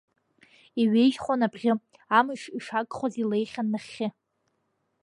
[0.81, 1.73] Иҩежьхон абӷьы,
[2.17, 4.07] амыш, ишагхоз, илеихьан нахьхьы.